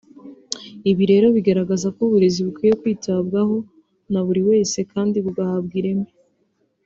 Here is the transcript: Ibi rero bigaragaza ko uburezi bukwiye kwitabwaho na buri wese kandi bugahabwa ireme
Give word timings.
Ibi 0.91 1.03
rero 1.11 1.27
bigaragaza 1.35 1.87
ko 1.95 1.99
uburezi 2.07 2.39
bukwiye 2.47 2.73
kwitabwaho 2.81 3.55
na 4.11 4.21
buri 4.25 4.41
wese 4.49 4.77
kandi 4.91 5.17
bugahabwa 5.25 5.73
ireme 5.79 6.09